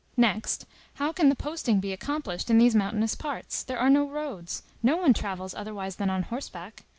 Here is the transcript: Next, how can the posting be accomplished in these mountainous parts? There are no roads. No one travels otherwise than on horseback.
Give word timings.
Next, 0.17 0.65
how 0.95 1.13
can 1.13 1.29
the 1.29 1.35
posting 1.35 1.79
be 1.79 1.93
accomplished 1.93 2.49
in 2.49 2.57
these 2.57 2.73
mountainous 2.73 3.13
parts? 3.13 3.61
There 3.61 3.77
are 3.77 3.87
no 3.87 4.03
roads. 4.09 4.63
No 4.81 4.97
one 4.97 5.13
travels 5.13 5.53
otherwise 5.53 5.97
than 5.97 6.09
on 6.09 6.23
horseback. 6.23 6.81